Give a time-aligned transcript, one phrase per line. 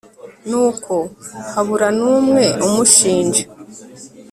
[0.49, 0.93] nuko
[1.51, 3.43] habura n'umwe umushinja